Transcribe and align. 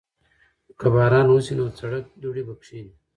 که 0.79 0.87
باران 0.93 1.27
وشي 1.29 1.53
نو 1.59 1.65
د 1.69 1.73
سړک 1.79 2.05
دوړې 2.21 2.43
به 2.47 2.53
کښېني. 2.61 2.93